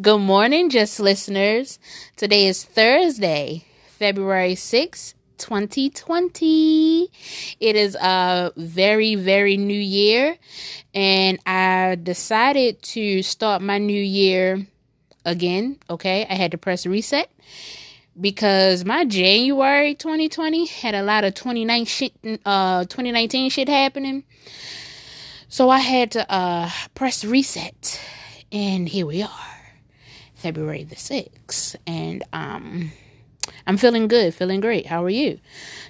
Good 0.00 0.20
morning, 0.20 0.70
just 0.70 1.00
listeners. 1.00 1.80
Today 2.14 2.46
is 2.46 2.62
Thursday, 2.62 3.64
February 3.98 4.54
6th, 4.54 5.14
2020. 5.38 7.10
It 7.58 7.74
is 7.74 7.96
a 7.96 8.52
very, 8.56 9.16
very 9.16 9.56
new 9.56 9.74
year, 9.74 10.36
and 10.94 11.40
I 11.44 11.98
decided 12.00 12.80
to 12.94 13.24
start 13.24 13.60
my 13.60 13.78
new 13.78 14.00
year 14.00 14.68
again. 15.24 15.78
Okay, 15.90 16.24
I 16.30 16.34
had 16.34 16.52
to 16.52 16.58
press 16.58 16.86
reset 16.86 17.28
because 18.20 18.84
my 18.84 19.04
January 19.04 19.96
2020 19.96 20.66
had 20.66 20.94
a 20.94 21.02
lot 21.02 21.24
of 21.24 21.34
2019 21.34 21.86
shit, 21.86 22.12
uh, 22.44 22.84
2019 22.84 23.50
shit 23.50 23.68
happening. 23.68 24.22
So 25.48 25.70
I 25.70 25.80
had 25.80 26.12
to 26.12 26.32
uh, 26.32 26.70
press 26.94 27.24
reset, 27.24 28.00
and 28.52 28.88
here 28.88 29.04
we 29.04 29.22
are. 29.22 29.57
February 30.38 30.84
the 30.84 30.94
6th. 30.94 31.76
And 31.86 32.22
um 32.32 32.92
I'm 33.66 33.76
feeling 33.76 34.08
good, 34.08 34.34
feeling 34.34 34.60
great. 34.60 34.86
How 34.86 35.04
are 35.04 35.10
you? 35.10 35.38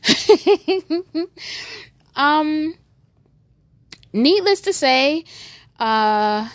um 2.16 2.74
needless 4.12 4.62
to 4.62 4.72
say, 4.72 5.24
uh 5.78 6.48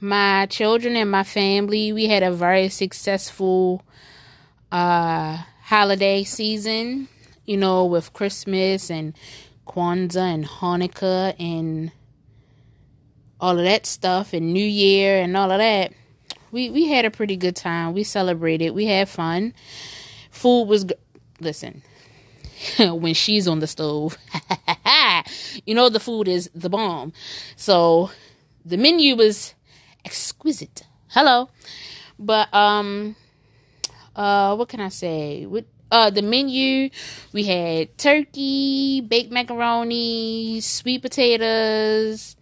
my 0.00 0.46
children 0.46 0.96
and 0.96 1.10
my 1.10 1.24
family, 1.24 1.92
we 1.92 2.06
had 2.06 2.22
a 2.22 2.32
very 2.32 2.68
successful 2.68 3.82
uh 4.72 5.36
holiday 5.64 6.24
season, 6.24 7.08
you 7.44 7.56
know, 7.58 7.84
with 7.84 8.12
Christmas 8.14 8.90
and 8.90 9.14
Kwanzaa 9.66 10.32
and 10.34 10.46
Hanukkah 10.46 11.34
and 11.38 11.92
all 13.40 13.58
of 13.58 13.64
that 13.64 13.84
stuff 13.84 14.32
and 14.32 14.52
New 14.52 14.64
Year 14.66 15.20
and 15.20 15.36
all 15.36 15.50
of 15.52 15.58
that 15.58 15.92
we 16.50 16.70
we 16.70 16.88
had 16.88 17.04
a 17.04 17.10
pretty 17.10 17.36
good 17.36 17.56
time. 17.56 17.92
We 17.92 18.04
celebrated. 18.04 18.70
We 18.70 18.86
had 18.86 19.08
fun. 19.08 19.54
Food 20.30 20.64
was 20.64 20.84
good. 20.84 20.98
listen. 21.40 21.82
when 22.78 23.14
she's 23.14 23.46
on 23.46 23.60
the 23.60 23.66
stove, 23.68 24.18
you 25.66 25.74
know 25.74 25.88
the 25.88 26.00
food 26.00 26.26
is 26.26 26.50
the 26.54 26.68
bomb. 26.68 27.12
So 27.54 28.10
the 28.64 28.76
menu 28.76 29.14
was 29.14 29.54
exquisite. 30.04 30.82
Hello, 31.08 31.50
but 32.18 32.52
um, 32.52 33.14
uh, 34.16 34.56
what 34.56 34.68
can 34.68 34.80
I 34.80 34.88
say? 34.88 35.46
With 35.46 35.66
uh 35.90 36.10
the 36.10 36.22
menu, 36.22 36.90
we 37.32 37.44
had 37.44 37.96
turkey, 37.96 39.02
baked 39.02 39.30
macaroni, 39.30 40.60
sweet 40.60 41.02
potatoes 41.02 42.36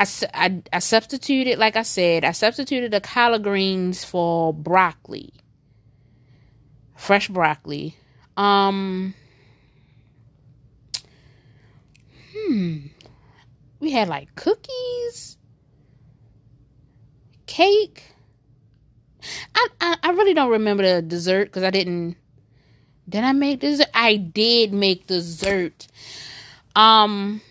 I, 0.00 0.06
I, 0.32 0.62
I 0.72 0.78
substituted, 0.78 1.58
like 1.58 1.76
I 1.76 1.82
said, 1.82 2.24
I 2.24 2.32
substituted 2.32 2.90
the 2.90 3.02
collard 3.02 3.42
greens 3.42 4.02
for 4.02 4.54
broccoli, 4.54 5.34
fresh 6.96 7.28
broccoli. 7.28 7.96
Um, 8.34 9.12
hmm, 12.34 12.78
we 13.78 13.90
had 13.90 14.08
like 14.08 14.34
cookies, 14.36 15.36
cake. 17.44 18.04
I, 19.54 19.68
I, 19.82 19.96
I 20.02 20.10
really 20.12 20.32
don't 20.32 20.50
remember 20.50 20.82
the 20.82 21.02
dessert 21.02 21.44
because 21.48 21.62
I 21.62 21.70
didn't. 21.70 22.16
Did 23.06 23.24
I 23.24 23.32
make 23.32 23.60
dessert? 23.60 23.88
I 23.92 24.16
did 24.16 24.72
make 24.72 25.08
dessert. 25.08 25.88
Um, 26.74 27.42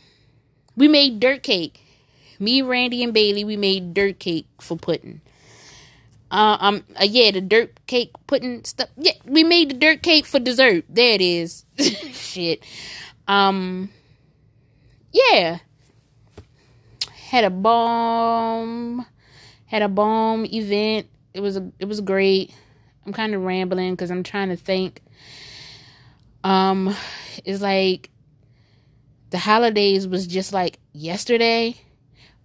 we 0.75 0.88
made 0.88 1.20
dirt 1.20 1.44
cake 1.44 1.86
me, 2.40 2.62
Randy, 2.62 3.04
and 3.04 3.14
Bailey, 3.14 3.44
we 3.44 3.58
made 3.58 3.94
dirt 3.94 4.20
cake 4.20 4.48
for 4.59 4.78
pudding. 4.78 5.22
Uh, 6.32 6.58
um, 6.59 6.84
uh, 7.00 7.06
yeah, 7.06 7.32
the 7.32 7.42
dirt 7.42 7.80
cake 7.88 8.12
pudding 8.28 8.64
stuff. 8.64 8.90
Yeah, 8.98 9.14
we 9.26 9.44
made 9.44 9.72
the 9.72 9.73
dirt 9.76 10.04
cake 10.04 10.26
for 10.26 10.40
dessert. 10.40 10.86
There 10.88 11.14
it 11.14 11.22
is. 11.22 11.66
Shit. 12.14 12.64
Um, 13.28 13.89
yeah. 15.11 15.60
Had 17.11 17.45
a 17.45 17.49
bomb. 17.49 19.05
Had 19.66 19.82
a 19.82 19.89
bomb 19.89 20.45
event. 20.45 21.08
It 21.33 21.42
was 21.42 21.58
a, 21.58 21.72
it 21.80 21.86
was 21.86 22.02
great. 22.02 22.54
I'm 23.05 23.14
kind 23.14 23.33
of 23.33 23.42
rambling 23.42 23.94
because 23.94 24.11
I'm 24.11 24.23
trying 24.23 24.49
to 24.49 24.55
think. 24.55 25.02
Um, 26.44 26.95
it's 27.44 27.61
like 27.61 28.11
the 29.32 29.39
holidays 29.39 30.08
was 30.08 30.28
just 30.28 30.54
like 30.54 30.80
yesterday 30.94 31.76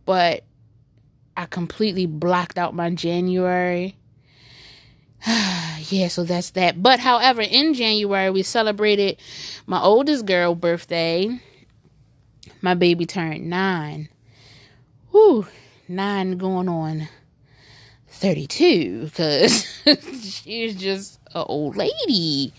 but 0.05 0.45
I 1.37 1.47
completely 1.47 2.07
blocked 2.07 2.59
out 2.59 2.75
my 2.75 2.91
January. 2.91 3.97
yeah, 5.27 6.09
so 6.09 6.25
that's 6.25 6.51
that. 6.51 6.83
But 6.83 7.01
however, 7.01 7.43
in 7.43 7.75
January 7.75 8.31
we 8.31 8.43
celebrated 8.43 9.19
my 9.67 9.81
oldest 9.81 10.27
girl 10.27 10.55
birthday. 10.55 11.41
My 12.61 12.75
baby 12.75 13.07
turned 13.07 13.49
nine. 13.49 14.09
Whew, 15.11 15.47
nine 15.89 16.39
going 16.39 16.69
on 16.69 17.09
32 18.09 19.05
because 19.05 19.67
she's 20.23 20.77
just 20.77 21.19
an 21.35 21.45
old 21.47 21.77
lady 21.77 22.53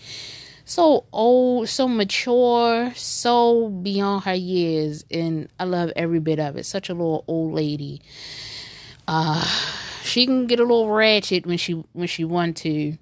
so 0.68 1.06
old, 1.12 1.68
so 1.68 1.86
mature, 1.86 2.92
so 2.96 3.68
beyond 3.68 4.24
her 4.24 4.34
years, 4.34 5.04
and 5.12 5.48
I 5.60 5.64
love 5.64 5.92
every 5.94 6.18
bit 6.18 6.40
of 6.40 6.56
it. 6.56 6.66
Such 6.66 6.90
a 6.90 6.92
little 6.92 7.24
old 7.28 7.54
lady. 7.54 8.02
Uh, 9.06 9.44
she 10.02 10.26
can 10.26 10.48
get 10.48 10.58
a 10.58 10.64
little 10.64 10.90
ratchet 10.90 11.46
when 11.46 11.56
she 11.56 11.84
when 11.92 12.08
she 12.08 12.24
want 12.24 12.56
to, 12.58 12.98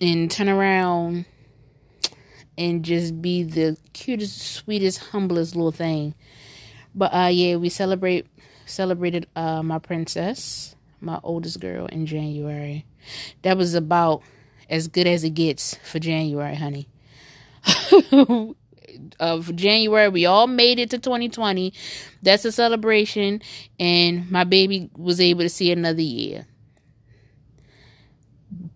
and 0.00 0.30
turn 0.30 0.48
around 0.48 1.26
and 2.56 2.82
just 2.82 3.20
be 3.20 3.42
the 3.42 3.76
cutest, 3.92 4.40
sweetest, 4.40 4.98
humblest 5.10 5.54
little 5.54 5.70
thing. 5.70 6.14
But 6.94 7.12
uh, 7.12 7.28
yeah, 7.30 7.56
we 7.56 7.68
celebrate 7.68 8.26
celebrated 8.64 9.26
uh 9.36 9.62
my 9.62 9.78
princess, 9.78 10.76
my 11.02 11.20
oldest 11.22 11.60
girl, 11.60 11.84
in 11.86 12.06
January. 12.06 12.86
That 13.42 13.58
was 13.58 13.74
about 13.74 14.22
as 14.68 14.88
good 14.88 15.06
as 15.06 15.24
it 15.24 15.30
gets 15.30 15.76
for 15.84 15.98
January, 15.98 16.54
honey. 16.54 16.88
of 19.20 19.54
January, 19.56 20.08
we 20.08 20.26
all 20.26 20.46
made 20.46 20.78
it 20.78 20.90
to 20.90 20.98
2020. 20.98 21.72
That's 22.22 22.44
a 22.44 22.52
celebration, 22.52 23.42
and 23.78 24.30
my 24.30 24.44
baby 24.44 24.90
was 24.96 25.20
able 25.20 25.42
to 25.42 25.48
see 25.48 25.72
another 25.72 26.02
year. 26.02 26.46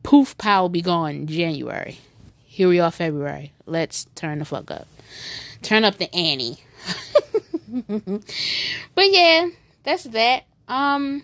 Poof, 0.03 0.37
pow, 0.39 0.69
be 0.69 0.81
gone 0.83 1.27
January. 1.27 1.99
Here 2.47 2.69
we 2.69 2.81
are, 2.81 2.91
February. 2.91 3.53
Let's 3.67 4.07
turn 4.15 4.41
the 4.41 4.45
fuck 4.45 4.71
up. 4.71 4.89
Turn 5.63 5.85
up 5.85 5.99
the 5.99 6.13
Annie. 6.15 6.59
but 8.95 9.11
yeah, 9.11 9.49
that's 9.83 10.05
that. 10.05 10.45
Um, 10.67 11.23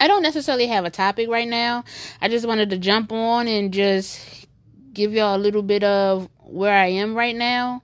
I 0.00 0.08
don't 0.08 0.22
necessarily 0.22 0.66
have 0.66 0.84
a 0.84 0.90
topic 0.90 1.28
right 1.28 1.48
now. 1.48 1.84
I 2.20 2.28
just 2.28 2.46
wanted 2.46 2.70
to 2.70 2.78
jump 2.78 3.12
on 3.12 3.48
and 3.48 3.72
just 3.72 4.46
give 4.92 5.12
y'all 5.12 5.36
a 5.36 5.38
little 5.38 5.62
bit 5.62 5.84
of 5.84 6.28
where 6.40 6.74
I 6.74 6.86
am 6.86 7.14
right 7.14 7.34
now. 7.34 7.82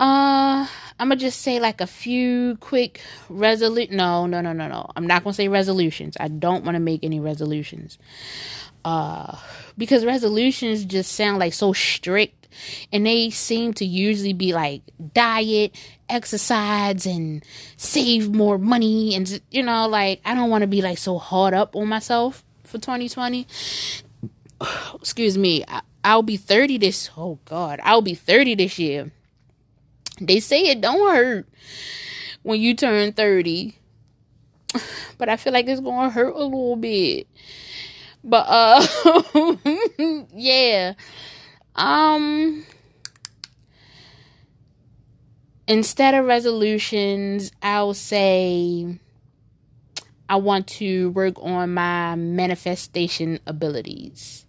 Uh, 0.00 0.66
I'm 1.00 1.08
gonna 1.08 1.16
just 1.16 1.40
say 1.40 1.58
like 1.58 1.80
a 1.80 1.86
few 1.86 2.56
quick 2.60 3.00
resolu. 3.28 3.90
No, 3.90 4.26
no, 4.26 4.40
no, 4.40 4.52
no, 4.52 4.68
no. 4.68 4.90
I'm 4.94 5.06
not 5.06 5.24
gonna 5.24 5.34
say 5.34 5.48
resolutions. 5.48 6.16
I 6.20 6.28
don't 6.28 6.64
want 6.64 6.76
to 6.76 6.80
make 6.80 7.02
any 7.02 7.18
resolutions. 7.20 7.98
Uh, 8.84 9.36
because 9.76 10.04
resolutions 10.04 10.84
just 10.84 11.12
sound 11.12 11.38
like 11.38 11.52
so 11.52 11.72
strict 11.72 12.37
and 12.92 13.06
they 13.06 13.30
seem 13.30 13.74
to 13.74 13.84
usually 13.84 14.32
be 14.32 14.52
like 14.52 14.82
diet, 15.14 15.74
exercise, 16.08 17.06
and 17.06 17.44
save 17.76 18.34
more 18.34 18.58
money. 18.58 19.14
And, 19.14 19.40
you 19.50 19.62
know, 19.62 19.88
like, 19.88 20.20
I 20.24 20.34
don't 20.34 20.50
want 20.50 20.62
to 20.62 20.68
be 20.68 20.82
like 20.82 20.98
so 20.98 21.18
hard 21.18 21.54
up 21.54 21.76
on 21.76 21.88
myself 21.88 22.44
for 22.64 22.78
2020. 22.78 23.46
Excuse 24.94 25.38
me. 25.38 25.64
I, 25.66 25.82
I'll 26.04 26.22
be 26.22 26.36
30 26.36 26.78
this, 26.78 27.10
oh 27.16 27.38
God, 27.44 27.80
I'll 27.82 28.02
be 28.02 28.14
30 28.14 28.54
this 28.54 28.78
year. 28.78 29.10
They 30.20 30.40
say 30.40 30.62
it 30.62 30.80
don't 30.80 31.14
hurt 31.14 31.48
when 32.42 32.60
you 32.60 32.74
turn 32.74 33.12
30. 33.12 33.76
But 35.18 35.28
I 35.28 35.36
feel 35.36 35.52
like 35.52 35.66
it's 35.66 35.80
to 35.80 36.10
hurt 36.10 36.36
a 36.36 36.44
little 36.44 36.76
bit. 36.76 37.26
But 38.22 38.46
uh 38.48 38.86
yeah. 40.32 40.94
Um, 41.78 42.66
instead 45.68 46.14
of 46.14 46.24
resolutions, 46.26 47.52
I'll 47.62 47.94
say 47.94 48.98
I 50.28 50.36
want 50.36 50.66
to 50.66 51.10
work 51.10 51.34
on 51.40 51.74
my 51.74 52.16
manifestation 52.16 53.38
abilities 53.46 54.44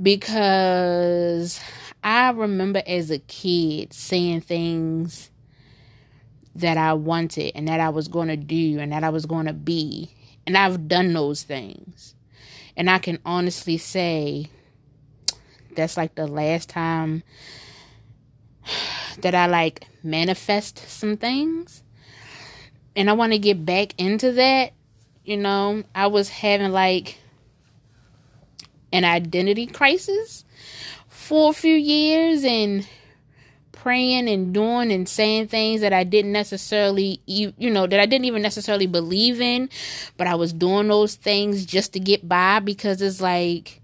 because 0.00 1.60
I 2.02 2.30
remember 2.30 2.82
as 2.86 3.10
a 3.10 3.18
kid 3.18 3.92
saying 3.92 4.40
things 4.40 5.30
that 6.54 6.78
I 6.78 6.94
wanted 6.94 7.52
and 7.54 7.68
that 7.68 7.80
I 7.80 7.90
was 7.90 8.08
going 8.08 8.28
to 8.28 8.38
do 8.38 8.78
and 8.80 8.90
that 8.92 9.04
I 9.04 9.10
was 9.10 9.26
going 9.26 9.44
to 9.46 9.52
be. 9.52 10.10
And 10.46 10.56
I've 10.56 10.88
done 10.88 11.12
those 11.12 11.42
things. 11.42 12.14
And 12.74 12.88
I 12.88 12.98
can 13.00 13.18
honestly 13.26 13.76
say 13.76 14.48
that's 15.76 15.96
like 15.96 16.14
the 16.14 16.26
last 16.26 16.68
time 16.68 17.22
that 19.20 19.34
I 19.34 19.46
like 19.46 19.86
manifest 20.02 20.78
some 20.88 21.16
things. 21.16 21.82
And 22.94 23.10
I 23.10 23.12
want 23.12 23.32
to 23.32 23.38
get 23.38 23.64
back 23.64 23.94
into 23.98 24.32
that. 24.32 24.72
You 25.24 25.36
know, 25.36 25.84
I 25.94 26.06
was 26.06 26.28
having 26.28 26.72
like 26.72 27.18
an 28.92 29.04
identity 29.04 29.66
crisis 29.66 30.44
for 31.08 31.50
a 31.50 31.54
few 31.54 31.74
years 31.74 32.44
and 32.44 32.86
praying 33.72 34.28
and 34.28 34.52
doing 34.52 34.90
and 34.90 35.08
saying 35.08 35.46
things 35.46 35.80
that 35.80 35.92
I 35.92 36.02
didn't 36.02 36.32
necessarily, 36.32 37.20
you 37.26 37.52
know, 37.58 37.86
that 37.86 38.00
I 38.00 38.06
didn't 38.06 38.24
even 38.24 38.42
necessarily 38.42 38.86
believe 38.86 39.40
in, 39.40 39.68
but 40.16 40.26
I 40.26 40.34
was 40.34 40.52
doing 40.52 40.88
those 40.88 41.14
things 41.14 41.66
just 41.66 41.92
to 41.92 42.00
get 42.00 42.28
by 42.28 42.60
because 42.60 43.00
it's 43.00 43.20
like, 43.20 43.80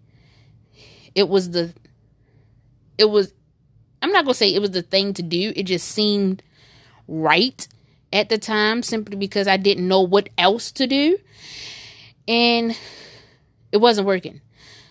it 1.14 1.28
was 1.28 1.50
the, 1.50 1.72
it 2.98 3.06
was, 3.06 3.32
I'm 4.00 4.12
not 4.12 4.24
going 4.24 4.34
to 4.34 4.38
say 4.38 4.54
it 4.54 4.60
was 4.60 4.72
the 4.72 4.82
thing 4.82 5.14
to 5.14 5.22
do. 5.22 5.52
It 5.54 5.64
just 5.64 5.88
seemed 5.88 6.42
right 7.08 7.66
at 8.12 8.28
the 8.28 8.38
time 8.38 8.82
simply 8.82 9.16
because 9.16 9.48
I 9.48 9.56
didn't 9.56 9.88
know 9.88 10.02
what 10.02 10.28
else 10.36 10.70
to 10.72 10.86
do. 10.86 11.18
And 12.28 12.76
it 13.72 13.78
wasn't 13.78 14.06
working. 14.06 14.40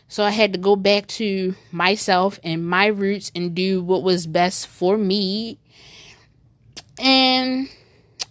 So 0.07 0.25
I 0.25 0.31
had 0.31 0.51
to 0.53 0.59
go 0.59 0.75
back 0.75 1.07
to 1.07 1.55
myself 1.71 2.39
and 2.43 2.67
my 2.67 2.87
roots 2.87 3.31
and 3.33 3.55
do 3.55 3.81
what 3.81 4.03
was 4.03 4.27
best 4.27 4.67
for 4.67 4.97
me. 4.97 5.57
And 6.99 7.69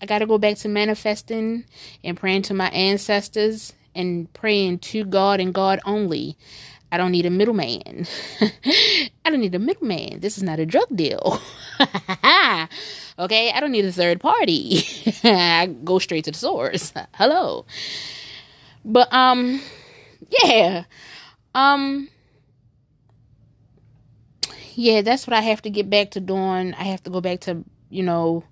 I 0.02 0.06
got 0.06 0.18
to 0.18 0.26
go 0.26 0.36
back 0.36 0.56
to 0.58 0.68
manifesting 0.68 1.64
and 2.04 2.18
praying 2.18 2.42
to 2.42 2.54
my 2.54 2.68
ancestors 2.68 3.72
and 3.94 4.32
praying 4.34 4.80
to 4.80 5.04
God 5.04 5.40
and 5.40 5.54
God 5.54 5.80
only. 5.86 6.36
I 6.92 6.96
don't 6.96 7.12
need 7.12 7.26
a 7.26 7.30
middleman. 7.30 8.06
I 8.40 9.30
don't 9.30 9.40
need 9.40 9.54
a 9.54 9.58
middleman. 9.58 10.20
This 10.20 10.36
is 10.36 10.42
not 10.42 10.58
a 10.58 10.66
drug 10.66 10.88
deal. 10.94 11.40
okay, 13.18 13.52
I 13.52 13.60
don't 13.60 13.70
need 13.70 13.84
a 13.84 13.92
third 13.92 14.20
party. 14.20 14.82
I 15.24 15.66
go 15.84 15.98
straight 15.98 16.24
to 16.24 16.32
the 16.32 16.38
source. 16.38 16.92
Hello. 17.14 17.64
But 18.84 19.12
um 19.12 19.60
yeah. 20.42 20.84
Um 21.54 22.08
yeah, 24.74 25.02
that's 25.02 25.26
what 25.26 25.34
I 25.34 25.42
have 25.42 25.62
to 25.62 25.70
get 25.70 25.90
back 25.90 26.12
to 26.12 26.20
doing. 26.20 26.74
I 26.74 26.84
have 26.84 27.02
to 27.02 27.10
go 27.10 27.20
back 27.20 27.40
to, 27.40 27.64
you 27.90 28.02
know, 28.02 28.44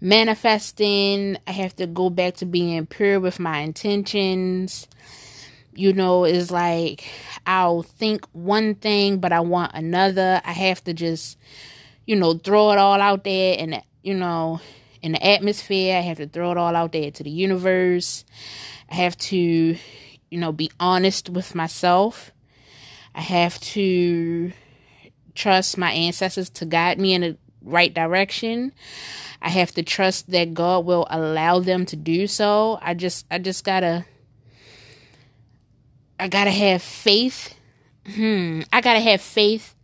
manifesting. 0.00 1.36
I 1.46 1.52
have 1.52 1.74
to 1.76 1.86
go 1.86 2.10
back 2.10 2.36
to 2.36 2.46
being 2.46 2.86
pure 2.86 3.18
with 3.20 3.40
my 3.40 3.58
intentions. 3.58 4.86
You 5.78 5.92
know, 5.92 6.24
is 6.24 6.50
like 6.50 7.08
I'll 7.46 7.82
think 7.82 8.26
one 8.32 8.74
thing 8.74 9.18
but 9.18 9.32
I 9.32 9.40
want 9.40 9.72
another. 9.74 10.40
I 10.44 10.52
have 10.52 10.82
to 10.84 10.92
just, 10.92 11.38
you 12.06 12.16
know, 12.16 12.34
throw 12.34 12.72
it 12.72 12.78
all 12.78 13.00
out 13.00 13.24
there 13.24 13.56
and 13.58 13.82
you 14.02 14.14
know, 14.14 14.60
in 15.02 15.12
the 15.12 15.26
atmosphere. 15.26 15.96
I 15.96 16.00
have 16.00 16.16
to 16.18 16.26
throw 16.26 16.50
it 16.52 16.58
all 16.58 16.74
out 16.74 16.92
there 16.92 17.10
to 17.10 17.22
the 17.22 17.30
universe. 17.30 18.24
I 18.90 18.96
have 18.96 19.16
to 19.18 19.76
you 20.30 20.38
know, 20.38 20.52
be 20.52 20.70
honest 20.78 21.30
with 21.30 21.54
myself. 21.54 22.32
I 23.14 23.20
have 23.20 23.58
to 23.60 24.52
trust 25.34 25.78
my 25.78 25.92
ancestors 25.92 26.50
to 26.50 26.66
guide 26.66 27.00
me 27.00 27.14
in 27.14 27.20
the 27.22 27.36
right 27.62 27.92
direction. 27.92 28.72
I 29.40 29.50
have 29.50 29.72
to 29.72 29.82
trust 29.82 30.30
that 30.30 30.54
God 30.54 30.84
will 30.84 31.06
allow 31.10 31.60
them 31.60 31.86
to 31.86 31.96
do 31.96 32.26
so. 32.26 32.78
I 32.82 32.94
just 32.94 33.26
I 33.30 33.38
just 33.38 33.64
got 33.64 33.80
to 33.80 34.04
I 36.18 36.28
got 36.28 36.44
to 36.44 36.50
have 36.50 36.82
faith. 36.82 37.54
Hmm, 38.06 38.62
I 38.72 38.80
got 38.80 38.94
to 38.94 39.00
have 39.00 39.20
faith 39.20 39.74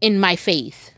in 0.00 0.18
my 0.18 0.36
faith. 0.36 0.92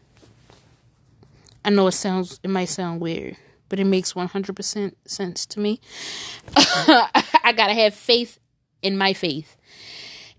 I 1.65 1.71
know 1.71 1.87
it 1.87 1.93
sounds 1.93 2.41
it 2.43 2.51
might 2.51 2.69
sound 2.69 3.01
weird, 3.01 3.37
but 3.69 3.79
it 3.79 3.85
makes 3.85 4.15
100% 4.15 4.95
sense 5.07 5.47
to 5.47 5.61
me. 5.61 5.81
I 6.57 7.53
got 7.55 7.69
to 7.69 7.75
have 7.75 7.95
faith 7.95 8.39
in 8.83 8.97
my 8.97 9.13
faith. 9.13 9.57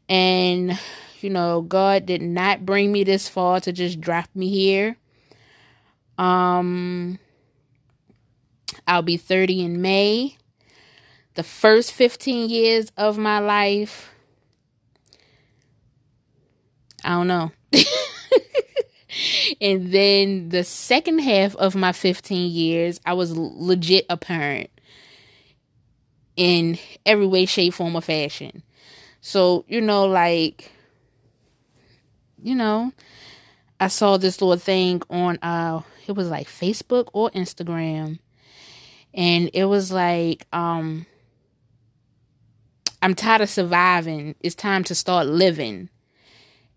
And, 0.10 0.78
you 1.22 1.30
know, 1.30 1.62
God 1.62 2.06
did 2.06 2.22
not 2.22 2.66
bring 2.66 2.92
me 2.92 3.04
this 3.04 3.30
far 3.30 3.60
to 3.62 3.72
just 3.72 4.02
drop 4.02 4.28
me 4.36 4.50
here. 4.50 4.98
Um, 6.18 7.20
I'll 8.88 9.02
be 9.02 9.18
30 9.18 9.64
in 9.64 9.82
May. 9.82 10.38
The 11.36 11.44
first 11.44 11.94
15 11.94 12.50
years 12.50 12.92
of 12.98 13.18
my 13.18 13.40
life, 13.40 14.13
I 17.04 17.10
don't 17.10 17.28
know. 17.28 17.52
and 19.62 19.92
then 19.92 20.50
the 20.50 20.64
second 20.64 21.20
half 21.20 21.56
of 21.56 21.76
my 21.76 21.92
15 21.92 22.52
years, 22.52 23.00
I 23.06 23.14
was 23.14 23.36
legit 23.36 24.06
a 24.10 24.18
parent 24.18 24.70
in 26.36 26.78
every 27.06 27.28
way, 27.28 27.46
shape, 27.46 27.74
form, 27.74 27.96
or 27.96 28.02
fashion. 28.02 28.64
So, 29.22 29.66
you 29.68 29.82
know, 29.82 30.06
like, 30.06 30.72
you 32.42 32.56
know, 32.56 32.92
I 33.80 33.88
saw 33.88 34.18
this 34.18 34.42
little 34.42 34.58
thing 34.58 35.02
on 35.10 35.38
uh 35.42 35.82
it 36.08 36.14
was 36.14 36.30
like 36.30 36.48
Facebook 36.48 37.10
or 37.14 37.30
Instagram. 37.32 38.20
And 39.14 39.50
it 39.54 39.66
was 39.66 39.92
like, 39.92 40.46
um 40.52 41.06
I'm 43.02 43.16
tired 43.16 43.42
of 43.42 43.50
surviving. 43.50 44.36
It's 44.42 44.56
time 44.56 44.84
to 44.86 44.96
start 44.96 45.28
living. 45.28 45.90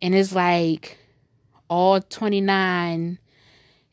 And 0.02 0.14
it's 0.14 0.34
like 0.34 0.98
all 1.68 2.00
29 2.00 3.18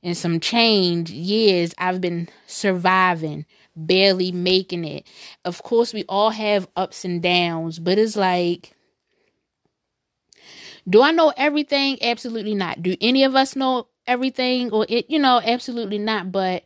and 0.03 0.17
some 0.17 0.39
change 0.39 1.11
years 1.11 1.73
I've 1.77 2.01
been 2.01 2.29
surviving, 2.45 3.45
barely 3.75 4.31
making 4.31 4.85
it. 4.85 5.07
Of 5.45 5.63
course, 5.63 5.93
we 5.93 6.03
all 6.09 6.31
have 6.31 6.67
ups 6.75 7.05
and 7.05 7.21
downs, 7.21 7.79
but 7.79 7.97
it's 7.97 8.15
like, 8.17 8.73
do 10.89 11.01
I 11.01 11.11
know 11.11 11.33
everything? 11.37 11.97
Absolutely 12.01 12.55
not. 12.55 12.81
Do 12.83 12.95
any 13.01 13.23
of 13.23 13.35
us 13.35 13.55
know 13.55 13.87
everything? 14.07 14.71
Or 14.71 14.85
it, 14.89 15.09
you 15.09 15.19
know, 15.19 15.41
absolutely 15.43 15.97
not. 15.97 16.31
But 16.31 16.63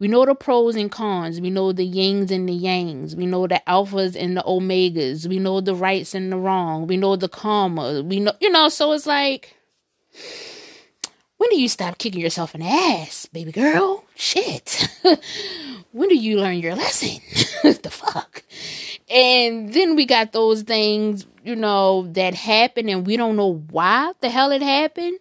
we 0.00 0.08
know 0.08 0.24
the 0.24 0.34
pros 0.34 0.76
and 0.76 0.90
cons. 0.90 1.42
We 1.42 1.50
know 1.50 1.72
the 1.72 1.84
yings 1.84 2.30
and 2.30 2.48
the 2.48 2.58
yangs. 2.58 3.14
We 3.14 3.26
know 3.26 3.46
the 3.46 3.62
alphas 3.68 4.16
and 4.16 4.34
the 4.34 4.42
omegas. 4.42 5.26
We 5.28 5.38
know 5.38 5.60
the 5.60 5.74
rights 5.74 6.14
and 6.14 6.32
the 6.32 6.38
wrong. 6.38 6.86
We 6.86 6.96
know 6.96 7.16
the 7.16 7.28
karma. 7.28 8.02
We 8.02 8.18
know, 8.18 8.32
you 8.40 8.50
know, 8.50 8.70
so 8.70 8.92
it's 8.92 9.04
like, 9.04 9.54
when 11.36 11.50
do 11.50 11.60
you 11.60 11.68
stop 11.68 11.98
kicking 11.98 12.22
yourself 12.22 12.54
in 12.54 12.62
the 12.62 12.66
ass, 12.66 13.26
baby 13.26 13.52
girl? 13.52 14.04
Shit. 14.14 14.88
when 15.92 16.08
do 16.08 16.16
you 16.16 16.40
learn 16.40 16.58
your 16.60 16.74
lesson? 16.74 17.20
the 17.62 17.90
fuck? 17.90 18.42
And 19.10 19.74
then 19.74 19.96
we 19.96 20.06
got 20.06 20.32
those 20.32 20.62
things, 20.62 21.26
you 21.44 21.56
know, 21.56 22.06
that 22.12 22.34
happen 22.34 22.88
and 22.88 23.06
we 23.06 23.18
don't 23.18 23.36
know 23.36 23.62
why 23.70 24.12
the 24.20 24.30
hell 24.30 24.50
it 24.50 24.62
happened. 24.62 25.18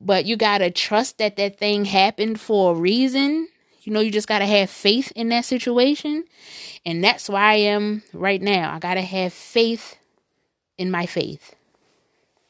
But 0.00 0.24
you 0.24 0.36
got 0.36 0.58
to 0.58 0.70
trust 0.70 1.18
that 1.18 1.36
that 1.36 1.58
thing 1.58 1.84
happened 1.84 2.40
for 2.40 2.76
a 2.76 2.78
reason. 2.78 3.48
You 3.86 3.92
know, 3.92 4.00
you 4.00 4.10
just 4.10 4.28
got 4.28 4.40
to 4.40 4.46
have 4.46 4.70
faith 4.70 5.12
in 5.14 5.28
that 5.30 5.44
situation. 5.44 6.24
And 6.86 7.02
that's 7.02 7.28
where 7.28 7.42
I 7.42 7.54
am 7.54 8.02
right 8.12 8.40
now. 8.40 8.72
I 8.74 8.78
got 8.78 8.94
to 8.94 9.02
have 9.02 9.32
faith 9.32 9.96
in 10.78 10.90
my 10.90 11.06
faith. 11.06 11.54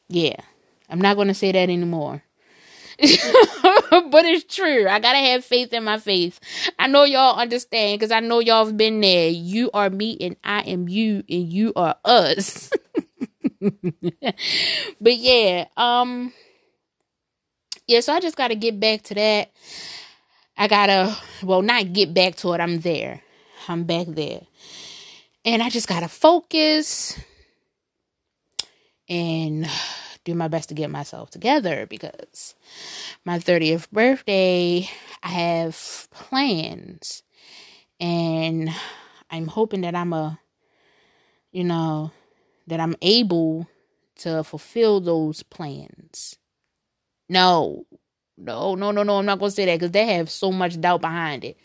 Yeah. 0.07 0.35
I'm 0.89 0.99
not 1.01 1.15
going 1.15 1.27
to 1.27 1.33
say 1.33 1.51
that 1.51 1.69
anymore. 1.69 2.23
but 2.99 4.23
it's 4.23 4.55
true. 4.55 4.87
I 4.87 4.99
gotta 4.99 5.17
have 5.17 5.43
faith 5.43 5.73
in 5.73 5.83
my 5.83 5.97
faith. 5.97 6.39
I 6.79 6.87
know 6.87 7.03
y'all 7.03 7.37
understand 7.37 7.99
because 7.99 8.11
I 8.11 8.21
know 8.21 8.39
y'all 8.39 8.65
have 8.65 8.77
been 8.77 9.01
there. 9.01 9.27
You 9.29 9.69
are 9.73 9.89
me 9.89 10.17
and 10.21 10.37
I 10.45 10.61
am 10.61 10.87
you 10.87 11.21
and 11.29 11.51
you 11.51 11.73
are 11.75 11.97
us. 12.05 12.71
but 15.01 15.17
yeah, 15.17 15.65
um 15.75 16.31
yeah, 17.85 17.99
so 17.99 18.13
I 18.13 18.21
just 18.21 18.37
gotta 18.37 18.55
get 18.55 18.79
back 18.79 19.03
to 19.03 19.13
that. 19.15 19.51
I 20.57 20.67
gotta 20.67 21.15
well 21.43 21.61
not 21.61 21.93
get 21.93 22.13
back 22.13 22.35
to 22.37 22.53
it, 22.53 22.61
I'm 22.61 22.79
there. 22.79 23.21
I'm 23.67 23.83
back 23.83 24.07
there. 24.07 24.41
And 25.43 25.61
I 25.61 25.69
just 25.69 25.87
gotta 25.87 26.07
focus 26.07 27.19
and 29.07 29.67
do 30.23 30.33
my 30.33 30.47
best 30.47 30.69
to 30.69 30.75
get 30.75 30.89
myself 30.89 31.29
together 31.29 31.85
because 31.85 32.55
my 33.23 33.37
30th 33.39 33.89
birthday, 33.91 34.89
I 35.21 35.27
have 35.27 36.07
plans. 36.11 37.23
And 37.99 38.69
I'm 39.29 39.47
hoping 39.47 39.81
that 39.81 39.95
I'm 39.95 40.13
a, 40.13 40.39
you 41.51 41.63
know, 41.63 42.11
that 42.67 42.79
I'm 42.79 42.95
able 43.01 43.67
to 44.17 44.43
fulfill 44.43 44.99
those 44.99 45.43
plans. 45.43 46.37
No, 47.29 47.85
no, 48.37 48.75
no, 48.75 48.91
no, 48.91 49.03
no. 49.03 49.17
I'm 49.17 49.25
not 49.25 49.39
going 49.39 49.49
to 49.49 49.55
say 49.55 49.65
that 49.65 49.79
because 49.79 49.91
they 49.91 50.05
have 50.05 50.29
so 50.29 50.51
much 50.51 50.79
doubt 50.79 51.01
behind 51.01 51.43
it. 51.43 51.57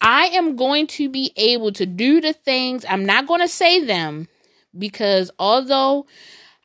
I 0.00 0.26
am 0.26 0.56
going 0.56 0.86
to 0.88 1.08
be 1.08 1.32
able 1.36 1.72
to 1.72 1.86
do 1.86 2.20
the 2.20 2.32
things. 2.32 2.84
I'm 2.88 3.06
not 3.06 3.26
going 3.26 3.40
to 3.40 3.48
say 3.48 3.84
them 3.84 4.28
because 4.76 5.30
although 5.38 6.06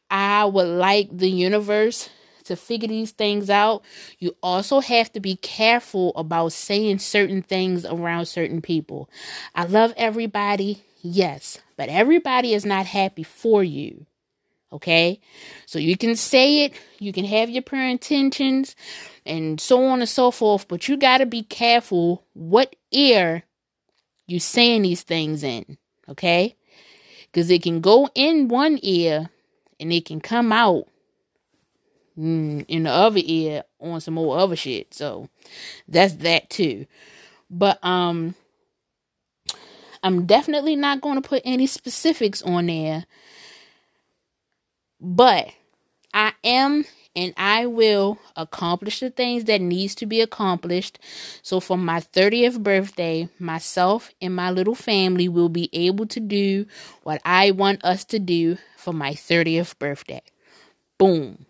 I 0.09 0.45
would 0.45 0.67
like 0.67 1.15
the 1.15 1.29
universe 1.29 2.09
to 2.45 2.55
figure 2.55 2.87
these 2.87 3.11
things 3.11 3.49
out, 3.49 3.83
you 4.17 4.35
also 4.41 4.79
have 4.79 5.13
to 5.13 5.19
be 5.19 5.35
careful 5.35 6.11
about 6.15 6.51
saying 6.51 6.99
certain 6.99 7.43
things 7.43 7.85
around 7.85 8.25
certain 8.25 8.61
people. 8.61 9.09
I 9.53 9.65
love 9.65 9.93
everybody, 9.95 10.83
yes, 11.01 11.59
but 11.77 11.89
everybody 11.89 12.53
is 12.53 12.65
not 12.65 12.87
happy 12.87 13.23
for 13.23 13.63
you. 13.63 14.07
Okay? 14.71 15.19
So 15.65 15.79
you 15.79 15.97
can 15.97 16.15
say 16.15 16.65
it, 16.65 16.73
you 16.99 17.11
can 17.11 17.25
have 17.25 17.49
your 17.49 17.63
pure 17.63 17.87
intentions, 17.87 18.75
and 19.25 19.59
so 19.59 19.83
on 19.85 19.99
and 19.99 20.09
so 20.09 20.31
forth, 20.31 20.67
but 20.67 20.87
you 20.87 20.97
got 20.97 21.19
to 21.19 21.25
be 21.25 21.43
careful 21.43 22.25
what 22.33 22.75
ear 22.91 23.43
you're 24.27 24.39
saying 24.39 24.83
these 24.83 25.03
things 25.03 25.43
in. 25.43 25.77
Okay? 26.07 26.55
Because 27.25 27.49
it 27.49 27.63
can 27.63 27.81
go 27.81 28.09
in 28.15 28.47
one 28.47 28.79
ear 28.81 29.29
and 29.79 29.93
it 29.93 30.05
can 30.05 30.19
come 30.19 30.51
out 30.51 30.87
mm, 32.17 32.65
in 32.67 32.83
the 32.83 32.91
other 32.91 33.21
ear 33.23 33.63
on 33.79 34.01
some 34.01 34.15
more 34.15 34.37
other 34.37 34.55
shit. 34.55 34.93
So 34.93 35.29
that's 35.87 36.13
that 36.15 36.49
too. 36.49 36.85
But 37.49 37.79
um 37.83 38.35
I'm 40.01 40.25
definitely 40.25 40.75
not 40.75 41.01
going 41.01 41.21
to 41.21 41.27
put 41.27 41.41
any 41.43 41.67
specifics 41.67 42.41
on 42.41 42.67
there. 42.67 43.05
But 44.99 45.49
I 46.13 46.33
am 46.43 46.85
and 47.15 47.33
I 47.37 47.65
will 47.65 48.19
accomplish 48.35 48.99
the 48.99 49.09
things 49.09 49.45
that 49.45 49.61
needs 49.61 49.95
to 49.95 50.05
be 50.05 50.21
accomplished. 50.21 50.99
So 51.41 51.59
for 51.59 51.77
my 51.77 51.99
30th 51.99 52.61
birthday, 52.61 53.29
myself 53.39 54.11
and 54.21 54.35
my 54.35 54.51
little 54.51 54.75
family 54.75 55.27
will 55.27 55.49
be 55.49 55.69
able 55.73 56.05
to 56.07 56.19
do 56.19 56.65
what 57.03 57.21
I 57.25 57.51
want 57.51 57.83
us 57.83 58.05
to 58.05 58.19
do 58.19 58.57
for 58.77 58.93
my 58.93 59.11
30th 59.11 59.77
birthday. 59.79 60.21
Boom. 60.97 61.45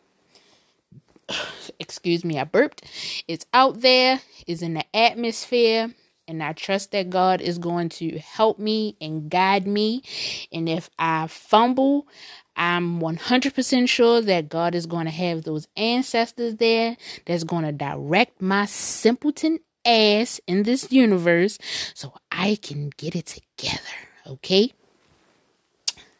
Excuse 1.79 2.23
me, 2.23 2.39
I 2.39 2.45
burped. 2.45 2.83
It's 3.27 3.45
out 3.53 3.81
there, 3.81 4.21
it's 4.47 4.61
in 4.61 4.73
the 4.75 4.95
atmosphere 4.95 5.93
and 6.29 6.43
I 6.43 6.53
trust 6.53 6.91
that 6.91 7.09
God 7.09 7.41
is 7.41 7.57
going 7.57 7.89
to 7.89 8.19
help 8.19 8.59
me 8.59 8.95
and 9.01 9.29
guide 9.29 9.65
me. 9.65 10.03
And 10.51 10.69
if 10.69 10.89
I 10.99 11.25
fumble, 11.25 12.07
I'm 12.55 12.99
100% 12.99 13.89
sure 13.89 14.21
that 14.21 14.47
God 14.47 14.75
is 14.75 14.85
going 14.85 15.05
to 15.05 15.11
have 15.11 15.43
those 15.43 15.67
ancestors 15.75 16.55
there 16.55 16.97
that's 17.25 17.43
going 17.43 17.63
to 17.65 17.71
direct 17.71 18.41
my 18.41 18.65
simpleton 18.65 19.59
ass 19.83 20.39
in 20.45 20.63
this 20.63 20.91
universe 20.91 21.57
so 21.95 22.13
I 22.31 22.59
can 22.61 22.91
get 22.95 23.15
it 23.15 23.25
together. 23.57 23.81
Okay? 24.27 24.71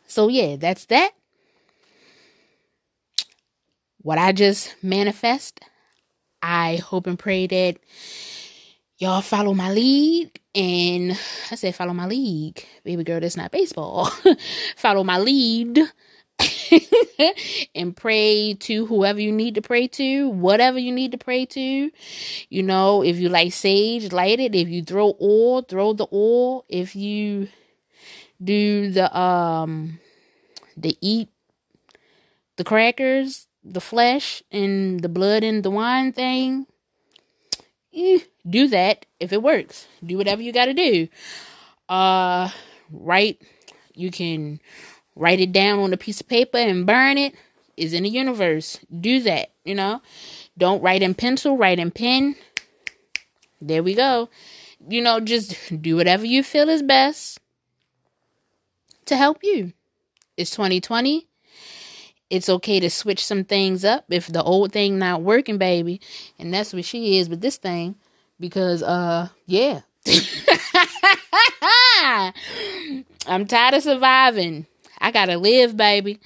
So, 0.07 0.27
yeah, 0.27 0.55
that's 0.55 0.85
that. 0.85 1.11
What 4.01 4.17
I 4.17 4.31
just 4.31 4.75
manifest, 4.81 5.59
I 6.41 6.77
hope 6.77 7.05
and 7.05 7.19
pray 7.19 7.45
that 7.45 7.77
y'all 8.99 9.21
follow 9.21 9.53
my 9.53 9.71
lead. 9.71 10.39
And 10.53 11.11
I 11.51 11.55
said, 11.55 11.75
follow 11.75 11.93
my 11.93 12.05
league. 12.05 12.63
Baby 12.83 13.03
girl, 13.03 13.19
that's 13.19 13.37
not 13.37 13.51
baseball. 13.51 14.11
follow 14.75 15.03
my 15.03 15.17
lead 15.17 15.79
and 17.75 17.95
pray 17.95 18.55
to 18.59 18.85
whoever 18.85 19.19
you 19.19 19.31
need 19.31 19.55
to 19.55 19.61
pray 19.61 19.87
to, 19.87 20.29
whatever 20.29 20.77
you 20.77 20.91
need 20.91 21.13
to 21.13 21.17
pray 21.17 21.45
to. 21.45 21.91
You 22.49 22.63
know, 22.63 23.01
if 23.03 23.17
you 23.17 23.29
like 23.29 23.53
sage, 23.53 24.11
light 24.11 24.39
it. 24.39 24.53
If 24.53 24.67
you 24.67 24.83
throw 24.83 25.15
oil, 25.21 25.61
throw 25.61 25.93
the 25.93 26.07
oil. 26.11 26.65
If 26.67 26.95
you 26.95 27.47
do 28.41 28.91
the 28.91 29.17
um 29.17 29.99
the 30.77 30.97
eat 31.01 31.29
the 32.55 32.63
crackers, 32.63 33.47
the 33.63 33.81
flesh 33.81 34.43
and 34.51 34.99
the 35.01 35.09
blood 35.09 35.43
and 35.43 35.63
the 35.63 35.69
wine 35.71 36.11
thing, 36.11 36.65
eh, 37.93 38.19
do 38.47 38.67
that 38.67 39.05
if 39.19 39.33
it 39.33 39.43
works. 39.43 39.87
Do 40.05 40.17
whatever 40.17 40.41
you 40.41 40.51
got 40.51 40.65
to 40.65 40.73
do. 40.73 41.07
Uh 41.87 42.49
write. 42.91 43.41
you 43.93 44.11
can 44.11 44.59
write 45.15 45.39
it 45.39 45.51
down 45.51 45.79
on 45.79 45.93
a 45.93 45.97
piece 45.97 46.21
of 46.21 46.27
paper 46.27 46.57
and 46.57 46.85
burn 46.85 47.17
it 47.17 47.35
is 47.75 47.93
in 47.93 48.03
the 48.03 48.09
universe. 48.09 48.79
Do 48.99 49.21
that, 49.21 49.51
you 49.63 49.75
know. 49.75 50.01
Don't 50.57 50.81
write 50.81 51.01
in 51.01 51.13
pencil, 51.13 51.57
write 51.57 51.79
in 51.79 51.91
pen. 51.91 52.35
There 53.61 53.83
we 53.83 53.95
go. 53.95 54.29
You 54.87 55.01
know, 55.01 55.19
just 55.19 55.81
do 55.81 55.95
whatever 55.95 56.25
you 56.25 56.43
feel 56.43 56.69
is 56.69 56.83
best 56.83 57.39
to 59.05 59.15
help 59.15 59.39
you. 59.43 59.73
It's 60.37 60.51
2020. 60.51 61.27
It's 62.29 62.47
okay 62.47 62.79
to 62.79 62.89
switch 62.89 63.25
some 63.25 63.43
things 63.43 63.83
up 63.83 64.05
if 64.09 64.27
the 64.27 64.43
old 64.43 64.71
thing 64.71 64.99
not 64.99 65.21
working, 65.21 65.57
baby. 65.57 65.99
And 66.37 66.53
that's 66.53 66.73
what 66.73 66.85
she 66.85 67.17
is 67.17 67.27
with 67.27 67.41
this 67.41 67.57
thing. 67.57 67.95
Because 68.39 68.83
uh 68.83 69.29
yeah. 69.45 69.81
I'm 73.27 73.45
tired 73.45 73.75
of 73.75 73.83
surviving. 73.83 74.65
I 74.99 75.11
gotta 75.11 75.37
live, 75.37 75.77
baby. 75.77 76.19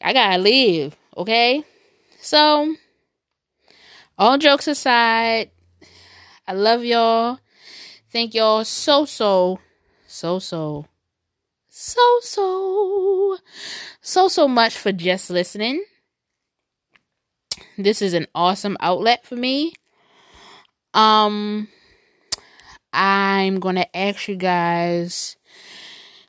I 0.00 0.12
gotta 0.12 0.38
live, 0.38 0.96
okay? 1.16 1.64
So, 2.20 2.74
all 4.18 4.38
jokes 4.38 4.68
aside, 4.68 5.50
I 6.46 6.52
love 6.52 6.84
y'all. 6.84 7.38
Thank 8.12 8.34
y'all 8.34 8.64
so, 8.64 9.04
so, 9.04 9.58
so, 10.06 10.38
so, 10.38 10.86
so, 11.68 12.18
so, 12.22 13.38
so, 14.00 14.28
so 14.28 14.48
much 14.48 14.76
for 14.76 14.92
just 14.92 15.30
listening. 15.30 15.84
This 17.78 18.02
is 18.02 18.14
an 18.14 18.26
awesome 18.34 18.76
outlet 18.80 19.24
for 19.24 19.36
me. 19.36 19.74
Um, 20.94 21.68
I'm 22.92 23.60
gonna 23.60 23.86
ask 23.94 24.28
you 24.28 24.36
guys 24.36 25.36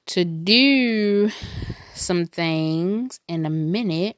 to 0.08 0.24
do 0.26 1.32
some 1.94 2.26
things 2.28 3.20
in 3.28 3.46
a 3.46 3.50
minute. 3.50 4.18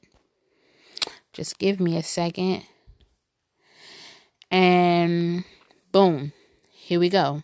Just 1.31 1.57
give 1.57 1.79
me 1.79 1.97
a 1.97 2.03
second. 2.03 2.63
And 4.51 5.45
boom, 5.91 6.33
here 6.71 6.99
we 6.99 7.09
go. 7.09 7.43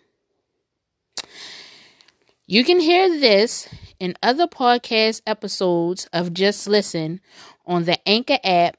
You 2.46 2.63
can 2.63 2.79
hear 2.79 3.10
this 3.20 3.68
in 4.00 4.15
other 4.24 4.48
podcast 4.48 5.22
episodes 5.25 6.08
of 6.12 6.34
Just 6.34 6.68
Listen 6.68 7.22
on 7.65 7.86
the 7.86 7.98
Anchor 8.08 8.39
app. 8.44 8.77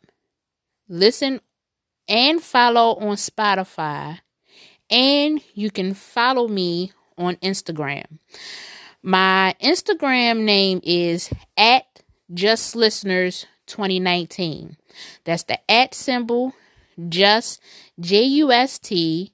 Listen 0.89 1.41
and 2.11 2.43
follow 2.43 2.97
on 2.97 3.17
Spotify. 3.17 4.19
And 4.91 5.41
you 5.55 5.71
can 5.71 5.95
follow 5.95 6.49
me 6.49 6.93
on 7.17 7.37
Instagram. 7.37 8.19
My 9.03 9.55
Instagram 9.63 10.41
name 10.45 10.81
is 10.83 11.31
at 11.57 11.87
just 12.35 12.75
listeners 12.77 13.47
2019. 13.67 14.77
That's 15.25 15.45
the 15.45 15.59
at 15.71 15.95
symbol, 15.95 16.55
just 17.09 17.63
J 17.99 18.25
U 18.25 18.51
S 18.53 18.79
T 18.79 19.33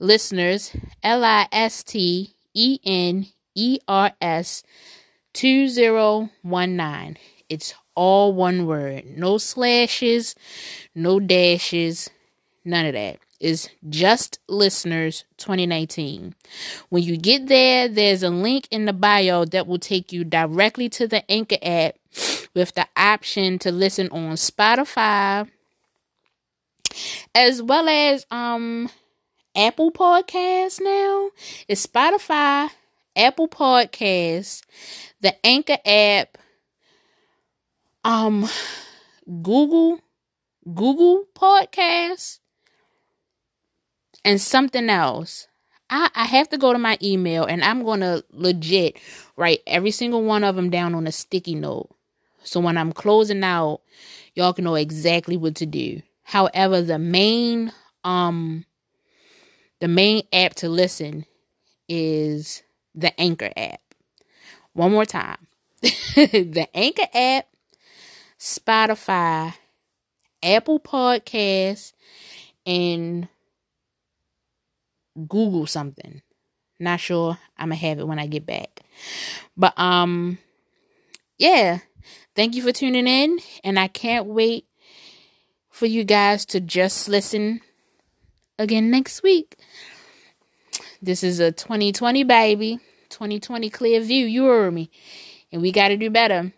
listeners, 0.00 0.76
L 1.02 1.24
I 1.24 1.46
S 1.52 1.84
T 1.84 2.34
E 2.52 2.78
N 2.84 3.26
E 3.54 3.78
R 3.86 4.12
S 4.20 4.64
2019. 5.34 7.16
It's 7.48 7.74
all 8.00 8.32
one 8.32 8.66
word. 8.66 9.04
No 9.04 9.36
slashes, 9.36 10.34
no 10.94 11.20
dashes, 11.20 12.08
none 12.64 12.86
of 12.86 12.94
that 12.94 13.18
is 13.38 13.68
Just 13.90 14.38
Listeners 14.48 15.24
2019. 15.36 16.34
When 16.88 17.02
you 17.02 17.18
get 17.18 17.48
there, 17.48 17.88
there's 17.88 18.22
a 18.22 18.30
link 18.30 18.68
in 18.70 18.86
the 18.86 18.94
bio 18.94 19.44
that 19.44 19.66
will 19.66 19.78
take 19.78 20.12
you 20.12 20.24
directly 20.24 20.88
to 20.90 21.06
the 21.06 21.30
Anchor 21.30 21.58
app 21.62 21.96
with 22.54 22.72
the 22.72 22.86
option 22.96 23.58
to 23.58 23.70
listen 23.70 24.08
on 24.12 24.32
Spotify 24.32 25.50
as 27.34 27.62
well 27.62 27.86
as 27.86 28.24
um 28.30 28.88
Apple 29.54 29.90
Podcasts 29.90 30.80
now. 30.80 31.30
It's 31.68 31.86
Spotify, 31.86 32.70
Apple 33.14 33.48
Podcasts, 33.48 34.62
the 35.20 35.34
Anchor 35.44 35.78
app, 35.84 36.38
um 38.04 38.48
Google 39.26 40.00
Google 40.66 41.24
Podcasts 41.34 42.40
and 44.24 44.40
something 44.40 44.88
else. 44.90 45.46
I, 45.88 46.08
I 46.14 46.24
have 46.26 46.48
to 46.50 46.58
go 46.58 46.72
to 46.72 46.78
my 46.78 46.98
email 47.02 47.44
and 47.44 47.64
I'm 47.64 47.84
to 48.00 48.24
legit 48.30 48.96
write 49.36 49.60
every 49.66 49.90
single 49.90 50.22
one 50.22 50.44
of 50.44 50.54
them 50.56 50.70
down 50.70 50.94
on 50.94 51.06
a 51.06 51.12
sticky 51.12 51.56
note. 51.56 51.90
So 52.42 52.60
when 52.60 52.76
I'm 52.76 52.92
closing 52.92 53.42
out, 53.42 53.80
y'all 54.34 54.52
can 54.52 54.64
know 54.64 54.76
exactly 54.76 55.36
what 55.36 55.56
to 55.56 55.66
do. 55.66 56.02
However, 56.22 56.80
the 56.82 56.98
main 56.98 57.72
um 58.04 58.64
the 59.80 59.88
main 59.88 60.22
app 60.32 60.54
to 60.56 60.68
listen 60.68 61.24
is 61.88 62.62
the 62.94 63.18
Anchor 63.20 63.50
app. 63.56 63.80
One 64.74 64.92
more 64.92 65.06
time. 65.06 65.46
the 65.80 66.68
Anchor 66.74 67.06
app, 67.12 67.46
Spotify, 68.40 69.54
Apple 70.42 70.80
Podcasts, 70.80 71.92
and 72.66 73.28
Google 75.28 75.66
something. 75.66 76.22
Not 76.78 77.00
sure. 77.00 77.38
I'm 77.58 77.68
gonna 77.68 77.76
have 77.76 77.98
it 77.98 78.08
when 78.08 78.18
I 78.18 78.26
get 78.26 78.46
back. 78.46 78.80
But 79.56 79.78
um 79.78 80.38
yeah, 81.38 81.80
thank 82.34 82.54
you 82.54 82.62
for 82.62 82.72
tuning 82.72 83.06
in 83.06 83.38
and 83.62 83.78
I 83.78 83.88
can't 83.88 84.26
wait 84.26 84.64
for 85.70 85.86
you 85.86 86.04
guys 86.04 86.46
to 86.46 86.60
just 86.60 87.08
listen 87.08 87.60
again 88.58 88.90
next 88.90 89.22
week. 89.22 89.56
This 91.02 91.22
is 91.22 91.40
a 91.40 91.52
2020 91.52 92.24
baby. 92.24 92.78
2020 93.10 93.70
clear 93.70 94.00
view. 94.00 94.26
You 94.26 94.44
heard 94.44 94.72
me. 94.72 94.90
And 95.52 95.60
we 95.60 95.72
got 95.72 95.88
to 95.88 95.96
do 95.96 96.10
better. 96.10 96.52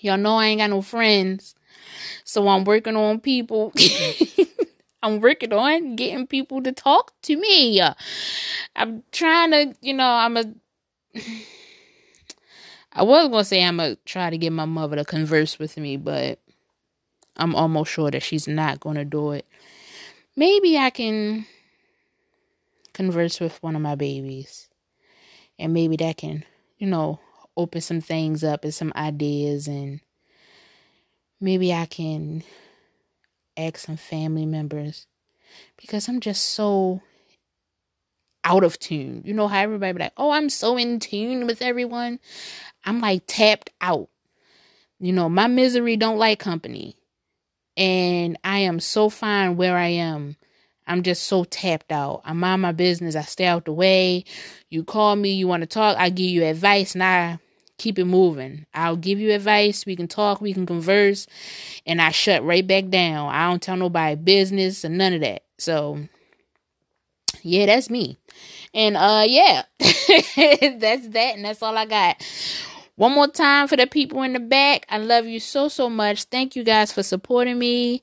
Y'all 0.00 0.16
know 0.16 0.36
I 0.36 0.46
ain't 0.46 0.60
got 0.60 0.70
no 0.70 0.82
friends. 0.82 1.54
So 2.24 2.48
I'm 2.48 2.64
working 2.64 2.96
on 2.96 3.20
people. 3.20 3.72
I'm 5.02 5.20
working 5.20 5.52
on 5.52 5.96
getting 5.96 6.26
people 6.26 6.62
to 6.62 6.72
talk 6.72 7.12
to 7.22 7.36
me. 7.36 7.82
I'm 8.76 9.02
trying 9.12 9.50
to, 9.52 9.74
you 9.80 9.94
know, 9.94 10.08
I'm 10.08 10.36
a. 10.36 10.44
I 12.92 13.02
was 13.02 13.28
gonna 13.28 13.44
say 13.44 13.64
I'm 13.64 13.76
gonna 13.76 13.96
try 14.04 14.30
to 14.30 14.38
get 14.38 14.52
my 14.52 14.64
mother 14.64 14.96
to 14.96 15.04
converse 15.04 15.58
with 15.58 15.76
me, 15.76 15.96
but 15.96 16.38
I'm 17.36 17.54
almost 17.54 17.92
sure 17.92 18.10
that 18.10 18.22
she's 18.22 18.48
not 18.48 18.80
gonna 18.80 19.04
do 19.04 19.32
it. 19.32 19.46
Maybe 20.36 20.76
I 20.76 20.90
can 20.90 21.46
converse 22.92 23.40
with 23.40 23.62
one 23.62 23.76
of 23.76 23.82
my 23.82 23.94
babies, 23.94 24.68
and 25.58 25.72
maybe 25.72 25.96
that 25.96 26.16
can, 26.18 26.44
you 26.78 26.86
know, 26.86 27.20
open 27.60 27.80
some 27.80 28.00
things 28.00 28.42
up 28.42 28.64
and 28.64 28.74
some 28.74 28.92
ideas, 28.96 29.68
and 29.68 30.00
maybe 31.40 31.72
I 31.72 31.86
can 31.86 32.42
ask 33.56 33.78
some 33.78 33.96
family 33.96 34.46
members 34.46 35.06
because 35.76 36.08
I'm 36.08 36.20
just 36.20 36.44
so 36.44 37.02
out 38.44 38.64
of 38.64 38.78
tune. 38.78 39.22
You 39.24 39.34
know 39.34 39.48
how 39.48 39.60
everybody 39.60 39.92
be 39.92 39.98
like, 40.00 40.12
"Oh, 40.16 40.30
I'm 40.30 40.48
so 40.48 40.76
in 40.76 40.98
tune 41.00 41.46
with 41.46 41.62
everyone." 41.62 42.18
I'm 42.84 43.00
like 43.00 43.22
tapped 43.26 43.70
out. 43.80 44.08
You 44.98 45.12
know, 45.12 45.28
my 45.28 45.46
misery 45.46 45.96
don't 45.96 46.18
like 46.18 46.38
company. 46.38 46.96
And 47.76 48.38
I 48.44 48.60
am 48.60 48.80
so 48.80 49.08
fine 49.08 49.56
where 49.56 49.76
I 49.76 49.88
am. 49.88 50.36
I'm 50.86 51.02
just 51.02 51.22
so 51.24 51.44
tapped 51.44 51.92
out. 51.92 52.20
I 52.24 52.32
mind 52.32 52.62
my 52.62 52.72
business. 52.72 53.14
I 53.14 53.22
stay 53.22 53.46
out 53.46 53.64
the 53.64 53.72
way. 53.72 54.24
You 54.70 54.84
call 54.84 55.14
me, 55.16 55.30
you 55.32 55.46
want 55.46 55.62
to 55.62 55.66
talk, 55.66 55.96
I 55.96 56.10
give 56.10 56.30
you 56.30 56.44
advice, 56.44 56.94
and 56.94 57.02
I 57.02 57.38
keep 57.80 57.98
it 57.98 58.04
moving. 58.04 58.66
I'll 58.74 58.96
give 58.96 59.18
you 59.18 59.32
advice. 59.32 59.86
We 59.86 59.96
can 59.96 60.06
talk, 60.06 60.40
we 60.40 60.52
can 60.52 60.66
converse, 60.66 61.26
and 61.86 62.00
I 62.00 62.10
shut 62.10 62.44
right 62.44 62.66
back 62.66 62.88
down. 62.88 63.34
I 63.34 63.48
don't 63.48 63.62
tell 63.62 63.76
nobody 63.76 64.16
business 64.16 64.84
and 64.84 64.98
none 64.98 65.14
of 65.14 65.22
that. 65.22 65.44
So, 65.58 65.98
yeah, 67.42 67.66
that's 67.66 67.90
me. 67.90 68.18
And 68.74 68.96
uh 68.96 69.24
yeah, 69.26 69.62
that's 69.78 71.08
that, 71.08 71.32
and 71.34 71.44
that's 71.44 71.62
all 71.62 71.76
I 71.76 71.86
got. 71.86 72.22
One 72.96 73.12
more 73.14 73.28
time 73.28 73.66
for 73.66 73.76
the 73.76 73.86
people 73.86 74.22
in 74.24 74.34
the 74.34 74.40
back. 74.40 74.84
I 74.90 74.98
love 74.98 75.24
you 75.24 75.40
so, 75.40 75.68
so 75.68 75.88
much. 75.88 76.24
Thank 76.24 76.54
you 76.54 76.62
guys 76.62 76.92
for 76.92 77.02
supporting 77.02 77.58
me. 77.58 78.02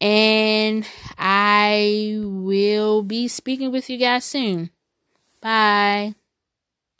And 0.00 0.86
I 1.18 2.20
will 2.22 3.02
be 3.02 3.26
speaking 3.26 3.72
with 3.72 3.90
you 3.90 3.98
guys 3.98 4.24
soon. 4.24 4.70
Bye. 5.40 6.14